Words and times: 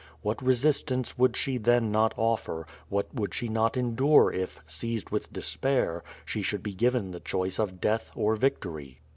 What 0.23 0.41
resistance 0.41 1.15
would 1.19 1.37
she 1.37 1.59
then 1.59 1.91
not 1.91 2.15
offer, 2.17 2.65
what 2.89 3.13
would 3.13 3.35
she 3.35 3.47
not 3.47 3.77
endure 3.77 4.33
if, 4.33 4.59
seized 4.65 5.11
with 5.11 5.31
despair, 5.31 6.03
she 6.25 6.41
should 6.41 6.63
be 6.63 6.73
given 6.73 7.11
the 7.11 7.19
choice 7.19 7.59
of 7.59 7.79
death 7.79 8.11
or 8.15 8.35
victory? 8.35 8.99